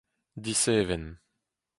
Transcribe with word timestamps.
diseven 0.43 1.05